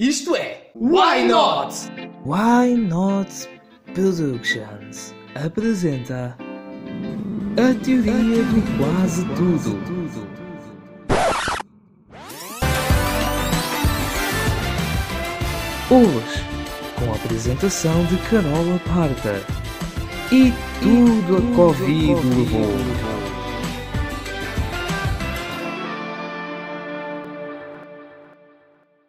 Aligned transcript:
Isto 0.00 0.36
é 0.36 0.70
Why 0.76 1.26
Not? 1.26 1.74
Why 2.24 2.76
Not 2.76 3.48
Productions 3.94 5.12
apresenta 5.34 6.36
a 7.56 7.84
teoria 7.84 8.44
do 8.44 8.62
quase 8.78 9.24
tudo. 9.34 9.76
Hoje, 15.90 16.44
com 16.96 17.10
a 17.10 17.16
apresentação 17.16 18.04
de 18.04 18.18
Carola 18.30 18.78
Parta 18.86 19.42
e 20.30 20.52
tudo 20.80 21.38
a 21.38 21.56
Covid 21.56 22.14
levou. 22.36 22.68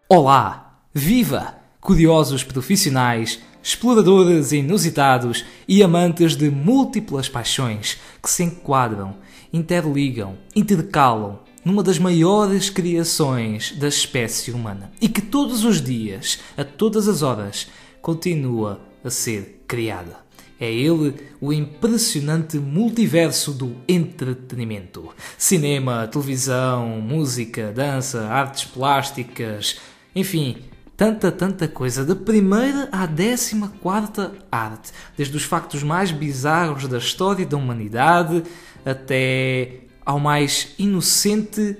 Olá! 0.09 0.68
Viva! 0.99 1.55
Curiosos 1.79 2.43
profissionais, 2.43 3.39
exploradores 3.63 4.51
inusitados 4.51 5.45
e 5.65 5.81
amantes 5.81 6.35
de 6.35 6.51
múltiplas 6.51 7.29
paixões 7.29 7.97
que 8.21 8.29
se 8.29 8.43
enquadram, 8.43 9.15
interligam, 9.53 10.37
intercalam 10.53 11.39
numa 11.63 11.81
das 11.81 11.97
maiores 11.97 12.69
criações 12.69 13.71
da 13.79 13.87
espécie 13.87 14.51
humana 14.51 14.91
e 14.99 15.07
que 15.07 15.21
todos 15.21 15.63
os 15.63 15.81
dias, 15.81 16.39
a 16.57 16.65
todas 16.65 17.07
as 17.07 17.21
horas, 17.21 17.69
continua 18.01 18.81
a 19.01 19.09
ser 19.09 19.63
criada. 19.65 20.17
É 20.59 20.69
ele 20.69 21.15
o 21.39 21.53
impressionante 21.53 22.57
multiverso 22.57 23.53
do 23.53 23.73
entretenimento. 23.87 25.15
Cinema, 25.37 26.05
televisão, 26.07 26.99
música, 26.99 27.71
dança, 27.71 28.27
artes 28.27 28.65
plásticas, 28.65 29.77
enfim, 30.13 30.57
tanta, 30.99 31.31
tanta 31.31 31.65
coisa. 31.65 32.03
Da 32.03 32.13
primeira 32.13 32.89
à 32.91 33.05
décima 33.05 33.71
quarta 33.81 34.33
arte. 34.51 34.91
Desde 35.15 35.37
os 35.37 35.43
factos 35.43 35.81
mais 35.81 36.11
bizarros 36.11 36.89
da 36.89 36.97
história 36.97 37.45
da 37.45 37.55
humanidade 37.55 38.43
até 38.85 39.83
ao 40.05 40.19
mais 40.19 40.75
inocente 40.77 41.77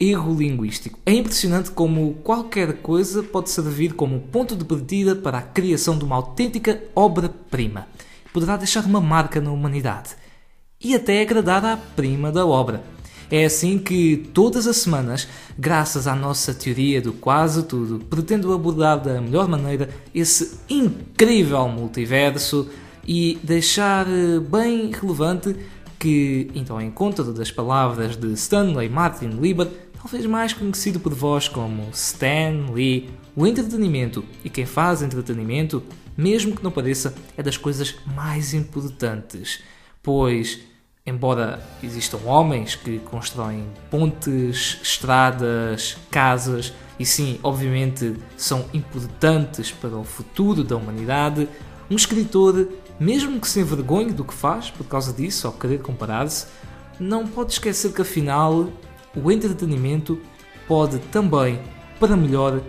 erro 0.00 0.34
linguístico. 0.34 0.98
É 1.06 1.12
impressionante 1.12 1.70
como 1.70 2.14
qualquer 2.24 2.78
coisa 2.78 3.22
pode 3.22 3.50
servir 3.50 3.92
como 3.92 4.18
ponto 4.18 4.56
de 4.56 4.64
partida 4.64 5.14
para 5.14 5.38
a 5.38 5.42
criação 5.42 5.96
de 5.96 6.04
uma 6.04 6.16
autêntica 6.16 6.82
obra-prima. 6.96 7.86
Poderá 8.32 8.56
deixar 8.56 8.84
uma 8.84 9.00
marca 9.00 9.40
na 9.40 9.52
humanidade 9.52 10.16
e 10.82 10.96
até 10.96 11.22
agradar 11.22 11.64
à 11.64 11.76
prima 11.76 12.32
da 12.32 12.44
obra. 12.44 12.82
É 13.30 13.44
assim 13.44 13.78
que, 13.78 14.28
todas 14.34 14.66
as 14.66 14.78
semanas, 14.78 15.28
graças 15.56 16.08
à 16.08 16.16
nossa 16.16 16.52
teoria 16.52 17.00
do 17.00 17.12
quase 17.12 17.62
tudo, 17.62 18.04
pretendo 18.06 18.52
abordar 18.52 19.00
da 19.00 19.20
melhor 19.20 19.46
maneira 19.46 19.88
esse 20.12 20.58
incrível 20.68 21.68
multiverso 21.68 22.68
e 23.06 23.38
deixar 23.42 24.06
eh, 24.08 24.40
bem 24.40 24.90
relevante 24.90 25.54
que, 25.96 26.50
então, 26.54 26.80
em 26.80 26.90
conta 26.90 27.22
das 27.22 27.52
palavras 27.52 28.16
de 28.16 28.32
Stanley 28.32 28.88
Martin 28.88 29.28
Lieber, 29.40 29.68
talvez 30.00 30.26
mais 30.26 30.52
conhecido 30.52 30.98
por 30.98 31.14
vós 31.14 31.46
como 31.46 31.88
Stan 31.92 32.72
Lee, 32.72 33.10
o 33.36 33.46
entretenimento 33.46 34.24
e 34.44 34.50
quem 34.50 34.66
faz 34.66 35.02
entretenimento, 35.02 35.82
mesmo 36.16 36.56
que 36.56 36.64
não 36.64 36.72
pareça, 36.72 37.14
é 37.36 37.42
das 37.42 37.56
coisas 37.56 37.94
mais 38.06 38.54
importantes, 38.54 39.62
pois 40.02 40.58
embora 41.06 41.62
existam 41.82 42.18
homens 42.24 42.74
que 42.74 42.98
constroem 42.98 43.66
pontes, 43.90 44.78
estradas, 44.82 45.96
casas, 46.10 46.72
e 46.98 47.06
sim, 47.06 47.38
obviamente, 47.42 48.16
são 48.36 48.66
importantes 48.74 49.72
para 49.72 49.96
o 49.96 50.04
futuro 50.04 50.62
da 50.62 50.76
humanidade, 50.76 51.48
um 51.90 51.96
escritor, 51.96 52.68
mesmo 52.98 53.40
que 53.40 53.48
se 53.48 53.60
envergonhe 53.60 54.12
do 54.12 54.24
que 54.24 54.34
faz 54.34 54.70
por 54.70 54.84
causa 54.86 55.12
disso, 55.12 55.46
ao 55.46 55.52
querer 55.52 55.80
comparar-se, 55.80 56.46
não 56.98 57.26
pode 57.26 57.52
esquecer 57.52 57.92
que 57.92 58.02
afinal 58.02 58.68
o 59.16 59.32
entretenimento 59.32 60.20
pode 60.68 60.98
também, 60.98 61.60
para 61.98 62.16
melhor, 62.16 62.60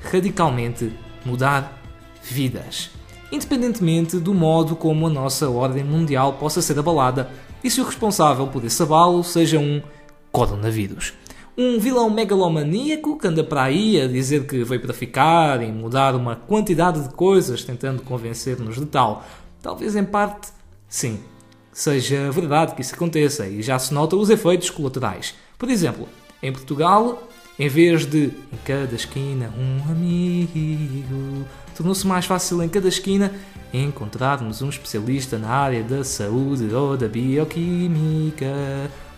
radicalmente 0.00 0.96
mudar 1.24 1.82
vidas. 2.22 2.90
Independentemente 3.32 4.18
do 4.18 4.32
modo 4.32 4.76
como 4.76 5.08
a 5.08 5.10
nossa 5.10 5.50
ordem 5.50 5.82
mundial 5.82 6.34
possa 6.34 6.62
ser 6.62 6.78
abalada 6.78 7.30
e 7.64 7.70
se 7.70 7.80
o 7.80 7.84
responsável 7.84 8.46
por 8.46 8.62
esse 8.62 8.82
abalo 8.82 9.24
seja 9.24 9.58
um 9.58 9.82
coronavírus. 10.30 11.14
Um 11.56 11.78
vilão 11.78 12.10
megalomaníaco 12.10 13.16
que 13.16 13.26
anda 13.26 13.42
para 13.42 13.62
aí 13.62 14.00
a 14.00 14.06
dizer 14.06 14.46
que 14.46 14.62
veio 14.62 14.82
para 14.82 14.92
ficar 14.92 15.62
e 15.62 15.72
mudar 15.72 16.14
uma 16.14 16.36
quantidade 16.36 17.00
de 17.00 17.14
coisas 17.14 17.64
tentando 17.64 18.02
convencer-nos 18.02 18.76
de 18.76 18.84
tal. 18.84 19.24
Talvez 19.62 19.96
em 19.96 20.04
parte, 20.04 20.48
sim, 20.88 21.20
seja 21.72 22.30
verdade 22.30 22.74
que 22.74 22.82
isso 22.82 22.94
aconteça 22.94 23.46
e 23.46 23.62
já 23.62 23.78
se 23.78 23.94
notam 23.94 24.20
os 24.20 24.28
efeitos 24.28 24.68
colaterais. 24.68 25.34
Por 25.56 25.70
exemplo, 25.70 26.06
em 26.42 26.52
Portugal, 26.52 27.22
em 27.58 27.68
vez 27.68 28.04
de 28.04 28.24
em 28.52 28.56
cada 28.64 28.94
esquina 28.94 29.50
um 29.56 29.90
amigo, 29.90 31.46
tornou-se 31.74 32.06
mais 32.06 32.26
fácil 32.26 32.62
em 32.62 32.68
cada 32.68 32.88
esquina 32.88 33.32
encontrarmos 33.72 34.62
um 34.62 34.68
especialista 34.68 35.36
na 35.36 35.48
área 35.48 35.82
da 35.82 36.04
saúde 36.04 36.72
ou 36.72 36.96
da 36.96 37.08
bioquímica, 37.08 38.46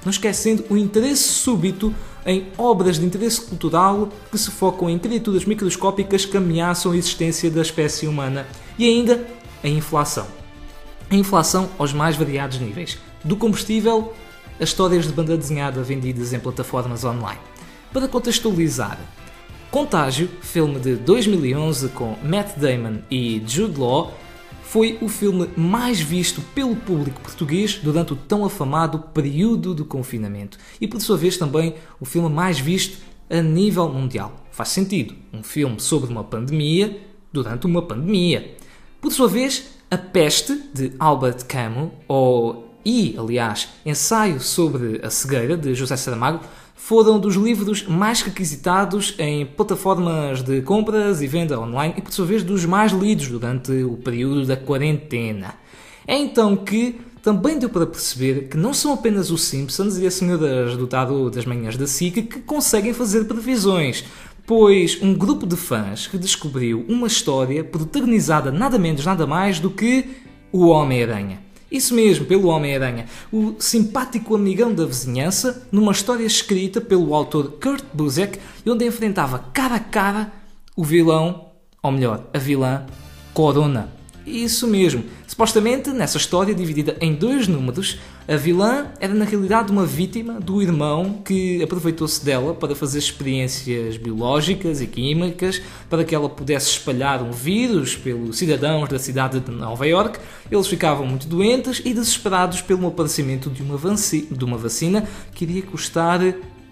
não 0.04 0.10
esquecendo 0.10 0.64
o 0.70 0.76
interesse 0.76 1.24
súbito 1.24 1.94
em 2.24 2.46
obras 2.56 2.98
de 2.98 3.04
interesse 3.04 3.40
cultural 3.40 4.08
que 4.30 4.38
se 4.38 4.50
focam 4.50 4.88
em 4.88 4.98
criaturas 4.98 5.44
microscópicas 5.44 6.24
que 6.24 6.36
ameaçam 6.36 6.92
a 6.92 6.96
existência 6.96 7.50
da 7.50 7.60
espécie 7.60 8.06
humana 8.06 8.46
e 8.78 8.86
ainda 8.86 9.26
a 9.62 9.68
inflação. 9.68 10.26
A 11.10 11.14
inflação 11.14 11.68
aos 11.78 11.92
mais 11.92 12.16
variados 12.16 12.58
níveis, 12.58 12.98
do 13.22 13.36
combustível 13.36 14.12
a 14.58 14.64
histórias 14.64 15.06
de 15.06 15.12
banda 15.12 15.36
desenhada 15.36 15.82
vendidas 15.82 16.32
em 16.32 16.40
plataformas 16.40 17.04
online. 17.04 17.40
Para 17.92 18.08
contextualizar, 18.08 18.98
Contágio, 19.76 20.30
filme 20.40 20.80
de 20.80 20.96
2011 20.96 21.90
com 21.90 22.16
Matt 22.24 22.56
Damon 22.56 23.00
e 23.10 23.42
Jude 23.46 23.78
Law, 23.78 24.10
foi 24.62 24.96
o 25.02 25.06
filme 25.06 25.50
mais 25.54 26.00
visto 26.00 26.40
pelo 26.54 26.74
público 26.74 27.20
português 27.20 27.74
durante 27.74 28.14
o 28.14 28.16
tão 28.16 28.42
afamado 28.42 28.98
período 28.98 29.74
de 29.74 29.84
confinamento 29.84 30.56
e, 30.80 30.88
por 30.88 30.98
sua 31.02 31.18
vez, 31.18 31.36
também 31.36 31.74
o 32.00 32.06
filme 32.06 32.30
mais 32.30 32.58
visto 32.58 32.96
a 33.28 33.42
nível 33.42 33.86
mundial. 33.90 34.46
Faz 34.50 34.70
sentido, 34.70 35.14
um 35.30 35.42
filme 35.42 35.78
sobre 35.78 36.10
uma 36.10 36.24
pandemia 36.24 36.98
durante 37.30 37.66
uma 37.66 37.82
pandemia. 37.82 38.56
Por 38.98 39.12
sua 39.12 39.28
vez, 39.28 39.76
A 39.90 39.98
Peste, 39.98 40.58
de 40.72 40.92
Albert 40.98 41.44
Camus, 41.44 41.90
ou 42.08 42.66
e, 42.82 43.14
aliás, 43.18 43.68
Ensaio 43.84 44.40
sobre 44.40 45.04
a 45.04 45.10
Cegueira, 45.10 45.54
de 45.54 45.74
José 45.74 45.96
Saramago, 45.96 46.40
foram 46.76 47.18
dos 47.18 47.34
livros 47.34 47.84
mais 47.88 48.20
requisitados 48.20 49.14
em 49.18 49.46
plataformas 49.46 50.42
de 50.42 50.60
compras 50.60 51.22
e 51.22 51.26
venda 51.26 51.58
online 51.58 51.94
e, 51.96 52.02
por 52.02 52.12
sua 52.12 52.26
vez, 52.26 52.44
dos 52.44 52.64
mais 52.66 52.92
lidos 52.92 53.28
durante 53.28 53.72
o 53.82 53.96
período 53.96 54.46
da 54.46 54.56
quarentena. 54.56 55.54
É 56.06 56.16
então 56.16 56.54
que 56.54 57.00
também 57.22 57.58
deu 57.58 57.68
para 57.68 57.86
perceber 57.86 58.46
que 58.48 58.56
não 58.56 58.72
são 58.72 58.92
apenas 58.92 59.32
os 59.32 59.42
Simpsons 59.42 59.98
e 59.98 60.06
a 60.06 60.10
senhora 60.10 60.76
dotado 60.76 61.28
das 61.28 61.44
manhãs 61.44 61.76
da 61.76 61.86
SIC 61.86 62.22
que 62.22 62.40
conseguem 62.40 62.92
fazer 62.92 63.24
previsões, 63.24 64.04
pois 64.46 65.02
um 65.02 65.12
grupo 65.12 65.44
de 65.44 65.56
fãs 65.56 66.06
que 66.06 66.18
descobriu 66.18 66.84
uma 66.88 67.08
história 67.08 67.64
protagonizada 67.64 68.52
nada 68.52 68.78
menos 68.78 69.04
nada 69.04 69.26
mais 69.26 69.58
do 69.58 69.70
que 69.70 70.04
o 70.52 70.68
Homem-Aranha. 70.68 71.45
Isso 71.70 71.94
mesmo, 71.94 72.26
pelo 72.26 72.48
Homem-Aranha, 72.48 73.06
o 73.32 73.56
simpático 73.58 74.34
amigão 74.36 74.72
da 74.72 74.86
vizinhança, 74.86 75.66
numa 75.72 75.92
história 75.92 76.24
escrita 76.24 76.80
pelo 76.80 77.14
autor 77.14 77.58
Kurt 77.60 77.84
Busiek, 77.92 78.38
onde 78.66 78.86
enfrentava 78.86 79.38
cara 79.52 79.74
a 79.74 79.80
cara 79.80 80.32
o 80.76 80.84
vilão, 80.84 81.46
ou 81.82 81.90
melhor, 81.90 82.24
a 82.32 82.38
vilã 82.38 82.86
Corona. 83.32 83.92
Isso 84.26 84.66
mesmo. 84.66 85.04
Supostamente, 85.26 85.90
nessa 85.90 86.18
história 86.18 86.54
dividida 86.54 86.96
em 87.00 87.14
dois 87.14 87.48
números, 87.48 87.98
a 88.28 88.36
vilã 88.36 88.86
era 88.98 89.14
na 89.14 89.24
realidade 89.24 89.70
uma 89.70 89.86
vítima 89.86 90.40
do 90.40 90.60
irmão 90.60 91.22
que 91.24 91.62
aproveitou-se 91.62 92.24
dela 92.24 92.52
para 92.54 92.74
fazer 92.74 92.98
experiências 92.98 93.96
biológicas 93.96 94.80
e 94.80 94.86
químicas 94.88 95.62
para 95.88 96.04
que 96.04 96.12
ela 96.12 96.28
pudesse 96.28 96.70
espalhar 96.70 97.22
um 97.22 97.30
vírus 97.30 97.94
pelos 97.94 98.36
cidadãos 98.36 98.88
da 98.88 98.98
cidade 98.98 99.38
de 99.38 99.52
Nova 99.52 99.86
York. 99.86 100.18
Eles 100.50 100.66
ficavam 100.66 101.06
muito 101.06 101.28
doentes 101.28 101.80
e 101.84 101.94
desesperados 101.94 102.60
pelo 102.60 102.88
aparecimento 102.88 103.48
de 103.48 103.62
uma, 103.62 103.78
de 103.78 104.44
uma 104.44 104.58
vacina 104.58 105.06
que 105.32 105.44
iria 105.44 105.62
custar 105.62 106.20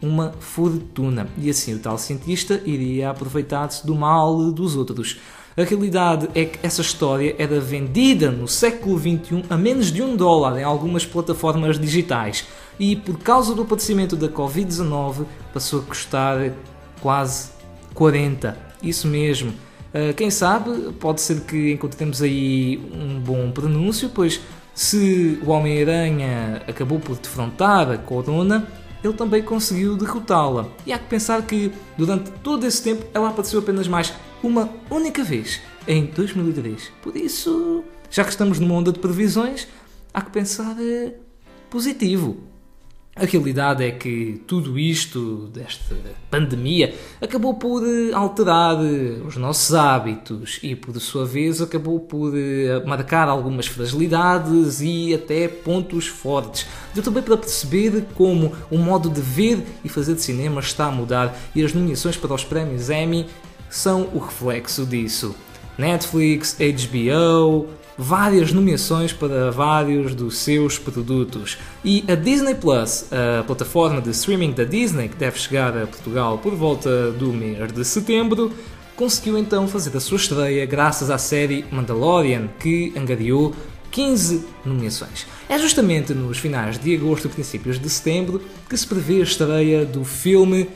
uma 0.02 0.32
fortuna. 0.40 1.28
E 1.38 1.48
assim 1.48 1.74
o 1.74 1.78
tal 1.78 1.96
cientista 1.98 2.60
iria 2.64 3.10
aproveitar-se 3.10 3.86
do 3.86 3.94
mal 3.94 4.50
dos 4.50 4.74
outros. 4.74 5.18
A 5.56 5.62
realidade 5.62 6.28
é 6.34 6.46
que 6.46 6.58
essa 6.66 6.80
história 6.80 7.36
era 7.38 7.60
vendida 7.60 8.28
no 8.28 8.48
século 8.48 8.98
XXI 8.98 9.44
a 9.48 9.56
menos 9.56 9.92
de 9.92 10.02
um 10.02 10.16
dólar 10.16 10.58
em 10.58 10.64
algumas 10.64 11.06
plataformas 11.06 11.78
digitais 11.78 12.44
e, 12.76 12.96
por 12.96 13.16
causa 13.20 13.54
do 13.54 13.62
aparecimento 13.62 14.16
da 14.16 14.28
Covid-19, 14.28 15.24
passou 15.52 15.78
a 15.78 15.82
custar 15.84 16.52
quase 17.00 17.50
40. 17.94 18.58
isso 18.82 19.06
mesmo. 19.06 19.50
Uh, 19.94 20.12
quem 20.16 20.28
sabe, 20.28 20.92
pode 20.98 21.20
ser 21.20 21.42
que 21.42 21.70
encontremos 21.72 22.20
aí 22.20 22.80
um 22.92 23.20
bom 23.20 23.52
pronúncio, 23.52 24.10
pois 24.12 24.40
se 24.74 25.38
o 25.46 25.50
Homem-Aranha 25.50 26.62
acabou 26.66 26.98
por 26.98 27.16
defrontar 27.16 27.92
a 27.92 27.96
Corona, 27.96 28.66
ele 29.04 29.14
também 29.14 29.40
conseguiu 29.40 29.96
derrotá-la. 29.96 30.66
E 30.84 30.92
há 30.92 30.98
que 30.98 31.06
pensar 31.06 31.42
que 31.42 31.70
durante 31.96 32.32
todo 32.42 32.66
esse 32.66 32.82
tempo 32.82 33.06
ela 33.14 33.28
apareceu 33.28 33.60
apenas 33.60 33.86
mais 33.86 34.12
uma 34.46 34.70
única 34.90 35.24
vez, 35.24 35.60
em 35.88 36.06
2003. 36.06 36.92
Por 37.02 37.16
isso, 37.16 37.84
já 38.10 38.24
que 38.24 38.30
estamos 38.30 38.58
numa 38.58 38.74
onda 38.74 38.92
de 38.92 38.98
previsões, 38.98 39.66
há 40.12 40.20
que 40.20 40.30
pensar 40.30 40.76
eh, 40.78 41.14
positivo. 41.70 42.36
A 43.16 43.24
realidade 43.24 43.84
é 43.84 43.92
que 43.92 44.42
tudo 44.44 44.76
isto, 44.76 45.48
desta 45.54 45.94
pandemia, 46.28 46.94
acabou 47.22 47.54
por 47.54 47.86
eh, 47.86 48.12
alterar 48.12 48.76
eh, 48.84 49.22
os 49.24 49.36
nossos 49.36 49.72
hábitos 49.72 50.58
e, 50.62 50.74
por 50.74 50.98
sua 51.00 51.24
vez, 51.24 51.62
acabou 51.62 52.00
por 52.00 52.32
marcar 52.84 53.28
algumas 53.28 53.66
fragilidades 53.66 54.80
e 54.80 55.14
até 55.14 55.48
pontos 55.48 56.06
fortes. 56.06 56.66
Deu 56.92 57.02
também 57.02 57.22
para 57.22 57.36
perceber 57.36 58.04
como 58.14 58.52
o 58.70 58.76
modo 58.76 59.08
de 59.08 59.20
ver 59.20 59.64
e 59.84 59.88
fazer 59.88 60.14
de 60.14 60.22
cinema 60.22 60.60
está 60.60 60.86
a 60.86 60.90
mudar 60.90 61.36
e 61.54 61.64
as 61.64 61.72
nomeações 61.72 62.16
para 62.16 62.34
os 62.34 62.44
prémios 62.44 62.90
Emmy 62.90 63.26
são 63.68 64.08
o 64.12 64.18
reflexo 64.18 64.86
disso. 64.86 65.34
Netflix, 65.76 66.56
HBO, 66.58 67.68
várias 67.96 68.52
nomeações 68.52 69.12
para 69.12 69.50
vários 69.50 70.14
dos 70.14 70.38
seus 70.38 70.78
produtos. 70.78 71.58
E 71.84 72.04
a 72.08 72.14
Disney 72.14 72.54
Plus, 72.54 73.06
a 73.12 73.42
plataforma 73.44 74.00
de 74.00 74.10
streaming 74.10 74.52
da 74.52 74.64
Disney, 74.64 75.08
que 75.08 75.16
deve 75.16 75.38
chegar 75.38 75.76
a 75.76 75.86
Portugal 75.86 76.38
por 76.38 76.54
volta 76.54 77.10
do 77.12 77.32
mês 77.32 77.72
de 77.72 77.84
setembro, 77.84 78.52
conseguiu 78.96 79.36
então 79.38 79.66
fazer 79.66 79.96
a 79.96 80.00
sua 80.00 80.16
estreia 80.16 80.64
graças 80.66 81.10
à 81.10 81.18
série 81.18 81.64
Mandalorian, 81.70 82.48
que 82.60 82.92
angariou 82.96 83.54
15 83.90 84.44
nomeações. 84.64 85.26
É 85.48 85.58
justamente 85.58 86.12
nos 86.14 86.38
finais 86.38 86.78
de 86.78 86.94
agosto 86.94 87.26
e 87.26 87.30
princípios 87.30 87.78
de 87.78 87.88
setembro 87.88 88.42
que 88.68 88.76
se 88.76 88.86
prevê 88.86 89.20
a 89.20 89.22
estreia 89.22 89.84
do 89.84 90.04
filme 90.04 90.68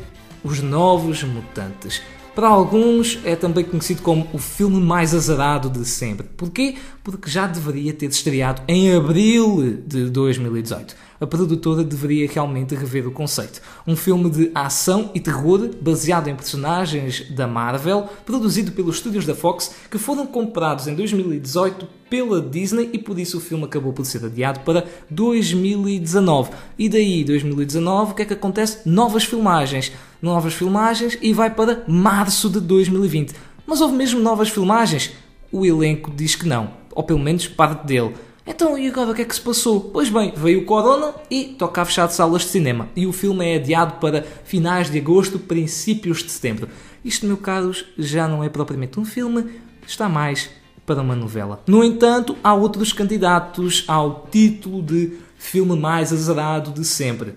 Os 0.45 0.61
Novos 0.61 1.25
Mutantes. 1.25 2.01
Para 2.39 2.51
alguns 2.51 3.19
é 3.25 3.35
também 3.35 3.65
conhecido 3.65 4.01
como 4.01 4.29
o 4.33 4.39
filme 4.39 4.81
mais 4.81 5.13
azarado 5.13 5.69
de 5.69 5.85
sempre. 5.85 6.25
Porquê? 6.37 6.77
Porque 7.03 7.29
já 7.29 7.49
deveria 7.49 7.93
ter 7.93 8.07
estreado 8.07 8.63
em 8.69 8.95
abril 8.95 9.83
de 9.85 10.09
2018. 10.09 10.95
A 11.21 11.27
produtora 11.27 11.83
deveria 11.83 12.29
realmente 12.31 12.77
rever 12.77 13.09
o 13.09 13.11
conceito. 13.11 13.61
Um 13.85 13.97
filme 13.97 14.31
de 14.31 14.53
ação 14.55 15.11
e 15.17 15.19
terror 15.19 15.69
baseado 15.81 16.29
em 16.29 16.37
personagens 16.37 17.29
da 17.29 17.49
Marvel, 17.49 18.09
produzido 18.25 18.71
pelos 18.71 18.99
estúdios 18.99 19.27
da 19.27 19.35
Fox, 19.35 19.73
que 19.91 19.99
foram 19.99 20.25
comprados 20.25 20.87
em 20.87 20.95
2018 20.95 21.89
pela 22.09 22.41
Disney 22.41 22.89
e 22.93 22.99
por 22.99 23.19
isso 23.19 23.39
o 23.39 23.41
filme 23.41 23.65
acabou 23.65 23.93
por 23.93 24.05
ser 24.05 24.25
adiado 24.25 24.61
para 24.61 24.87
2019. 25.11 26.53
E 26.79 26.89
daí, 26.89 27.25
2019, 27.25 28.13
o 28.13 28.15
que 28.15 28.23
é 28.23 28.25
que 28.25 28.35
acontece? 28.35 28.89
Novas 28.89 29.25
filmagens 29.25 29.91
novas 30.21 30.55
filmagens 30.55 31.19
e 31.21 31.33
vai 31.33 31.51
para 31.51 31.85
março 31.87 32.49
de 32.49 32.61
2020. 32.61 33.35
Mas 33.67 33.81
houve 33.81 33.95
mesmo 33.95 34.21
novas 34.21 34.49
filmagens? 34.49 35.13
O 35.53 35.65
elenco 35.65 36.11
diz 36.15 36.35
que 36.35 36.47
não, 36.47 36.71
ou 36.95 37.03
pelo 37.03 37.19
menos 37.19 37.47
parte 37.47 37.87
dele. 37.87 38.15
Então, 38.47 38.79
e 38.79 38.89
agora 38.89 39.11
o 39.11 39.15
que 39.15 39.21
é 39.21 39.25
que 39.27 39.35
se 39.35 39.41
passou? 39.43 39.79
Pois 39.79 40.09
bem, 40.09 40.33
veio 40.35 40.63
o 40.63 40.65
Corona 40.65 41.15
e 41.31 41.45
toca 41.59 41.83
a 41.83 41.85
fechar 41.85 42.09
salas 42.09 42.43
de 42.43 42.49
cinema. 42.49 42.89
E 42.97 43.07
o 43.07 43.13
filme 43.13 43.45
é 43.45 43.57
adiado 43.57 44.01
para 44.01 44.23
finais 44.23 44.91
de 44.91 44.99
agosto, 44.99 45.39
princípios 45.39 46.23
de 46.23 46.31
setembro. 46.31 46.69
Isto, 47.05 47.27
meus 47.27 47.41
caros, 47.41 47.85
já 47.99 48.27
não 48.27 48.43
é 48.43 48.49
propriamente 48.49 48.99
um 48.99 49.05
filme, 49.05 49.45
está 49.87 50.09
mais 50.09 50.49
para 50.87 51.03
uma 51.03 51.15
novela. 51.15 51.63
No 51.67 51.85
entanto, 51.85 52.37
há 52.43 52.55
outros 52.55 52.91
candidatos 52.91 53.85
ao 53.87 54.27
título 54.31 54.83
de 54.83 55.19
filme 55.37 55.77
mais 55.77 56.11
azarado 56.11 56.71
de 56.73 56.87
sempre. 56.87 57.35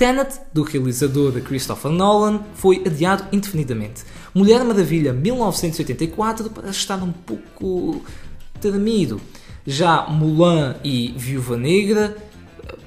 Tenet, 0.00 0.40
do 0.50 0.62
realizador 0.62 1.30
Christopher 1.42 1.90
Nolan, 1.90 2.40
foi 2.54 2.82
adiado 2.86 3.26
indefinidamente. 3.30 4.02
Mulher 4.34 4.64
Maravilha 4.64 5.12
1984 5.12 6.48
parece 6.48 6.78
estar 6.78 7.02
um 7.02 7.12
pouco 7.12 8.00
tremido. 8.58 9.20
Já 9.66 10.06
Mulan 10.08 10.76
e 10.82 11.12
Viúva 11.18 11.58
Negra, 11.58 12.16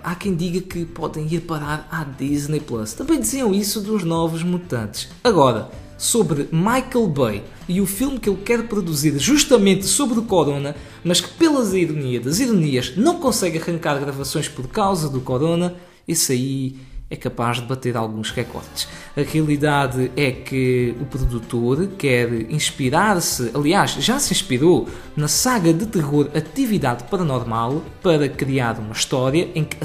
há 0.03 0.15
quem 0.15 0.33
diga 0.33 0.59
que 0.61 0.85
podem 0.85 1.31
ir 1.31 1.41
parar 1.41 1.87
à 1.91 2.03
Disney 2.03 2.59
Plus. 2.59 2.93
Também 2.93 3.19
diziam 3.19 3.53
isso 3.53 3.79
dos 3.79 4.03
Novos 4.03 4.41
Mutantes. 4.41 5.09
Agora, 5.23 5.69
sobre 5.99 6.49
Michael 6.51 7.07
Bay 7.09 7.43
e 7.69 7.79
o 7.79 7.85
filme 7.85 8.17
que 8.17 8.27
ele 8.27 8.41
quer 8.41 8.67
produzir 8.67 9.19
justamente 9.19 9.85
sobre 9.85 10.17
o 10.17 10.23
Corona, 10.23 10.75
mas 11.03 11.21
que 11.21 11.29
pelas 11.35 11.75
ironias 11.75 12.25
das 12.25 12.39
ironias 12.39 12.97
não 12.97 13.19
consegue 13.19 13.59
arrancar 13.59 13.99
gravações 13.99 14.49
por 14.49 14.67
causa 14.67 15.07
do 15.07 15.21
Corona, 15.21 15.75
isso 16.07 16.31
aí 16.31 16.75
é 17.09 17.15
capaz 17.15 17.57
de 17.57 17.65
bater 17.65 17.95
alguns 17.95 18.31
recordes. 18.31 18.87
A 19.15 19.21
realidade 19.21 20.11
é 20.15 20.31
que 20.31 20.95
o 20.99 21.05
produtor 21.05 21.87
quer 21.97 22.51
inspirar-se, 22.51 23.51
aliás, 23.53 23.91
já 23.91 24.19
se 24.19 24.33
inspirou 24.33 24.87
na 25.15 25.27
saga 25.27 25.71
de 25.73 25.85
terror 25.85 26.29
Atividade 26.35 27.03
Paranormal 27.05 27.83
para 28.01 28.27
criar 28.27 28.79
uma 28.79 28.93
história 28.93 29.49
em 29.53 29.63
que 29.63 29.77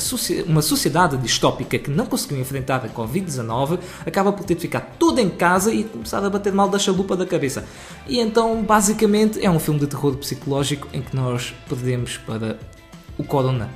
uma 0.47 0.63
sociedade 0.63 1.17
distópica 1.19 1.79
que 1.79 1.91
não 1.91 2.07
conseguiu 2.07 2.39
enfrentar 2.41 2.85
a 2.85 2.89
Covid-19 2.89 3.79
acaba 4.07 4.33
por 4.33 4.45
ter 4.45 4.55
de 4.55 4.63
ficar 4.63 4.97
toda 4.99 5.21
em 5.21 5.29
casa 5.29 5.73
e 5.73 5.85
começar 5.85 6.25
a 6.25 6.31
bater 6.31 6.53
mal 6.53 6.69
da 6.69 6.79
chalupa 6.79 7.17
da 7.17 7.27
cabeça. 7.27 7.65
E 8.07 8.19
então, 8.19 8.63
basicamente, 8.63 9.45
é 9.45 9.51
um 9.51 9.59
filme 9.59 9.81
de 9.81 9.87
terror 9.87 10.17
psicológico 10.17 10.89
em 10.93 11.03
que 11.03 11.15
nós 11.15 11.55
perdemos 11.69 12.17
para 12.19 12.59
o 13.17 13.25
Corona. 13.25 13.69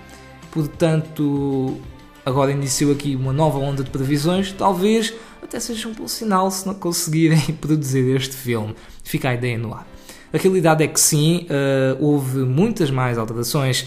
Portanto, 0.51 1.81
agora 2.25 2.53
iniciou 2.53 2.93
aqui 2.93 3.17
uma 3.17 3.33
nova 3.33 3.59
onda 3.59 3.83
de 3.83 3.91
previsões, 3.91 4.53
talvez 4.53 5.13
até 5.43 5.59
seja 5.59 5.89
um 5.89 5.93
bom 5.93 6.09
sinal 6.09 6.51
se 6.51 6.67
não 6.67 6.75
conseguirem 6.75 7.41
produzir 7.61 8.17
este 8.17 8.35
filme. 8.35 8.75
Fica 9.03 9.31
a 9.31 9.35
ideia 9.35 9.59
no 9.59 9.75
ar. 9.75 9.87
A 10.33 10.39
realidade 10.39 10.83
é 10.83 10.87
que 10.87 10.99
sim, 10.99 11.47
uh, 11.51 12.03
houve 12.03 12.39
muitas 12.39 12.91
mais 12.91 13.19
alterações 13.19 13.83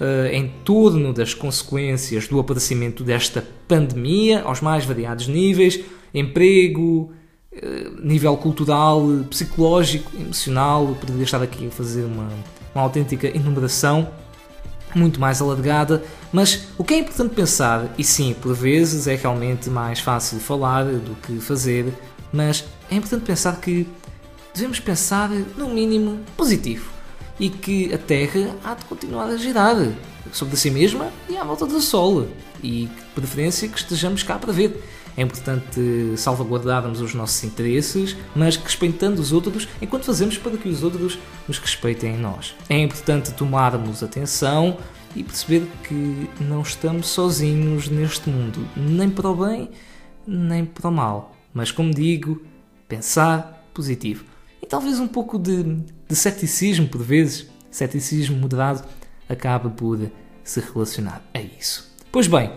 uh, 0.00 0.26
em 0.32 0.48
torno 0.64 1.12
das 1.12 1.34
consequências 1.34 2.28
do 2.28 2.38
aparecimento 2.38 3.02
desta 3.02 3.44
pandemia, 3.66 4.42
aos 4.42 4.60
mais 4.60 4.84
variados 4.84 5.26
níveis: 5.26 5.80
emprego, 6.14 7.12
uh, 7.52 8.00
nível 8.00 8.36
cultural, 8.36 9.02
psicológico, 9.28 10.12
emocional. 10.16 10.96
Poderia 11.00 11.24
estar 11.24 11.42
aqui 11.42 11.66
a 11.66 11.70
fazer 11.70 12.04
uma, 12.04 12.28
uma 12.72 12.84
autêntica 12.84 13.26
enumeração 13.26 14.08
muito 14.98 15.20
mais 15.20 15.40
alargada, 15.40 16.02
mas 16.32 16.68
o 16.76 16.84
que 16.84 16.94
é 16.94 16.98
importante 16.98 17.34
pensar, 17.34 17.94
e 17.96 18.04
sim, 18.04 18.34
por 18.34 18.54
vezes 18.54 19.06
é 19.06 19.14
realmente 19.14 19.70
mais 19.70 20.00
fácil 20.00 20.38
falar 20.40 20.84
do 20.84 21.16
que 21.22 21.40
fazer, 21.40 21.92
mas 22.32 22.64
é 22.90 22.96
importante 22.96 23.24
pensar 23.24 23.60
que 23.60 23.86
devemos 24.52 24.80
pensar 24.80 25.30
no 25.30 25.68
mínimo 25.68 26.20
positivo 26.36 26.90
e 27.38 27.48
que 27.48 27.94
a 27.94 27.98
Terra 27.98 28.54
há 28.64 28.74
de 28.74 28.84
continuar 28.84 29.26
a 29.26 29.36
girar 29.36 29.76
sobre 30.32 30.56
si 30.56 30.70
mesma 30.70 31.10
e 31.28 31.36
à 31.36 31.44
volta 31.44 31.64
do 31.64 31.80
Sol 31.80 32.26
e 32.62 32.86
de 32.86 33.02
preferência 33.14 33.68
que 33.68 33.78
estejamos 33.78 34.22
cá 34.22 34.38
para 34.38 34.52
ver. 34.52 34.82
É 35.18 35.22
importante 35.22 35.80
salvaguardarmos 36.16 37.00
os 37.00 37.12
nossos 37.12 37.42
interesses, 37.42 38.16
mas 38.36 38.56
respeitando 38.56 39.20
os 39.20 39.32
outros 39.32 39.66
enquanto 39.82 40.04
fazemos 40.04 40.38
para 40.38 40.56
que 40.56 40.68
os 40.68 40.84
outros 40.84 41.18
nos 41.48 41.58
respeitem 41.58 42.14
em 42.14 42.18
nós. 42.18 42.54
É 42.68 42.78
importante 42.78 43.34
tomarmos 43.34 44.00
atenção 44.00 44.78
e 45.16 45.24
perceber 45.24 45.66
que 45.82 46.30
não 46.40 46.62
estamos 46.62 47.08
sozinhos 47.08 47.88
neste 47.88 48.30
mundo, 48.30 48.64
nem 48.76 49.10
para 49.10 49.28
o 49.28 49.34
bem, 49.34 49.70
nem 50.24 50.64
para 50.64 50.88
o 50.88 50.92
mal. 50.92 51.34
Mas, 51.52 51.72
como 51.72 51.92
digo, 51.92 52.40
pensar 52.86 53.68
positivo. 53.74 54.24
E 54.62 54.66
talvez 54.66 55.00
um 55.00 55.08
pouco 55.08 55.36
de, 55.36 55.64
de 56.08 56.14
ceticismo, 56.14 56.86
por 56.86 57.02
vezes, 57.02 57.50
ceticismo 57.72 58.36
moderado, 58.36 58.84
acabe 59.28 59.68
por 59.70 59.98
se 60.44 60.60
relacionar 60.60 61.24
a 61.34 61.40
isso. 61.40 61.92
Pois 62.12 62.28
bem, 62.28 62.52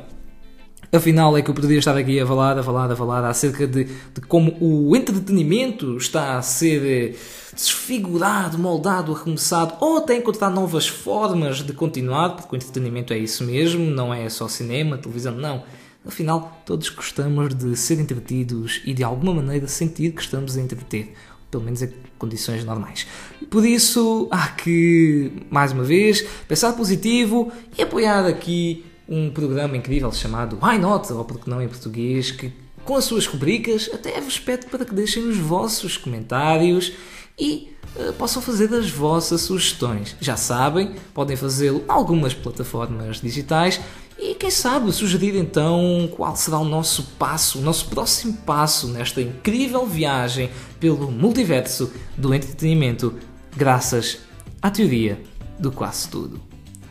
Afinal, 0.93 1.37
é 1.37 1.41
que 1.41 1.49
eu 1.49 1.53
poderia 1.53 1.79
estar 1.79 1.95
aqui 1.95 2.19
a 2.19 2.27
falar, 2.27 2.59
a 2.59 2.63
falar, 2.63 2.91
a 2.91 2.95
falar 2.97 3.23
acerca 3.23 3.65
de, 3.65 3.85
de 3.85 4.21
como 4.27 4.57
o 4.59 4.93
entretenimento 4.93 5.95
está 5.95 6.37
a 6.37 6.41
ser 6.41 6.83
eh, 6.83 7.15
desfigurado, 7.53 8.57
moldado, 8.57 9.15
arremessado, 9.15 9.75
ou 9.79 9.99
até 9.99 10.17
encontrar 10.17 10.49
novas 10.49 10.89
formas 10.89 11.61
de 11.61 11.71
continuar, 11.71 12.31
porque 12.31 12.53
o 12.53 12.57
entretenimento 12.57 13.13
é 13.13 13.17
isso 13.17 13.41
mesmo, 13.45 13.89
não 13.89 14.13
é 14.13 14.27
só 14.27 14.49
cinema, 14.49 14.97
televisão, 14.97 15.33
não. 15.33 15.63
Afinal, 16.05 16.61
todos 16.65 16.89
gostamos 16.89 17.55
de 17.55 17.73
ser 17.77 17.97
entretidos 17.97 18.81
e 18.85 18.93
de 18.93 19.01
alguma 19.01 19.35
maneira 19.35 19.67
sentir 19.67 20.11
que 20.11 20.21
estamos 20.21 20.57
a 20.57 20.61
entreter, 20.61 21.13
pelo 21.49 21.63
menos 21.63 21.81
em 21.81 21.93
condições 22.17 22.65
normais. 22.65 23.07
Por 23.49 23.65
isso, 23.65 24.27
há 24.29 24.49
que, 24.49 25.31
mais 25.49 25.71
uma 25.71 25.83
vez, 25.83 26.21
pensar 26.49 26.73
positivo 26.73 27.49
e 27.77 27.81
apoiar 27.81 28.25
aqui 28.25 28.90
um 29.11 29.29
programa 29.29 29.75
incrível 29.75 30.09
chamado 30.13 30.57
Why 30.63 30.77
Not, 30.77 31.11
ou 31.11 31.25
porque 31.25 31.49
não 31.49 31.61
em 31.61 31.67
português, 31.67 32.31
que 32.31 32.53
com 32.85 32.95
as 32.95 33.03
suas 33.03 33.27
rubricas, 33.27 33.89
até 33.93 34.19
vos 34.21 34.39
peço 34.39 34.67
para 34.67 34.85
que 34.85 34.95
deixem 34.95 35.27
os 35.27 35.37
vossos 35.37 35.97
comentários 35.97 36.93
e 37.37 37.73
uh, 37.95 38.13
possam 38.13 38.41
fazer 38.41 38.73
as 38.73 38.89
vossas 38.89 39.41
sugestões. 39.41 40.15
Já 40.21 40.37
sabem, 40.37 40.95
podem 41.13 41.35
fazê-lo 41.35 41.79
em 41.79 41.91
algumas 41.91 42.33
plataformas 42.33 43.19
digitais 43.19 43.81
e 44.17 44.33
quem 44.33 44.49
sabe 44.49 44.91
sugerir 44.93 45.35
então 45.35 46.09
qual 46.15 46.35
será 46.35 46.59
o 46.59 46.65
nosso 46.65 47.03
passo, 47.19 47.59
o 47.59 47.61
nosso 47.61 47.87
próximo 47.87 48.33
passo 48.45 48.87
nesta 48.87 49.21
incrível 49.21 49.85
viagem 49.85 50.49
pelo 50.79 51.11
multiverso 51.11 51.91
do 52.17 52.33
entretenimento, 52.33 53.13
graças 53.57 54.19
à 54.61 54.71
teoria 54.71 55.21
do 55.59 55.69
quase 55.69 56.07
tudo. 56.07 56.39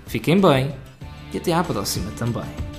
Fiquem 0.06 0.40
bem 0.40 0.74
e 1.32 1.38
até 1.38 1.52
à 1.52 1.62
próxima 1.62 2.10
também. 2.12 2.69